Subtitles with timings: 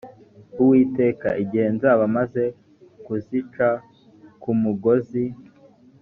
[0.61, 2.43] uwiteka igihe nzaba maze
[3.05, 3.67] kuzica
[4.41, 5.25] ku mugozi